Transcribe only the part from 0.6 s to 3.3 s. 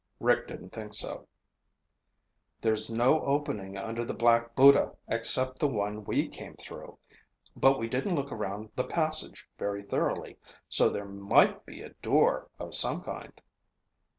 think so. "There's no